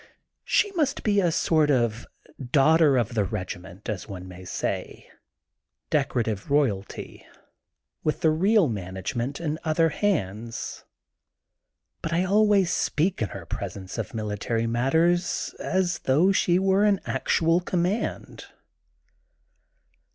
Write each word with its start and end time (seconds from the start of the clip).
She 0.43 0.71
must 0.71 1.03
be 1.03 1.19
a 1.19 1.31
sort 1.31 1.69
of 1.69 2.07
daugh 2.41 2.79
ter 2.79 2.97
of 2.97 3.13
the 3.13 3.23
regiment/' 3.23 3.87
as 3.87 4.07
one 4.09 4.27
may 4.27 4.45
say, 4.45 5.07
deco 5.91 6.23
rative 6.23 6.49
royalty, 6.49 7.23
with 8.03 8.21
the 8.21 8.31
real 8.31 8.67
management 8.67 9.39
in 9.39 9.59
other 9.63 9.89
hands. 9.89 10.85
But 12.01 12.13
I 12.13 12.25
always 12.25 12.71
speak 12.73 13.21
in 13.21 13.29
her 13.29 13.45
pres 13.45 13.77
ence 13.77 13.99
of 13.99 14.15
military 14.15 14.65
matters 14.65 15.53
as 15.59 15.99
though 15.99 16.31
she 16.31 16.57
were 16.57 16.83
in 16.83 16.99
actual 17.05 17.61
conmaand. 17.61 18.45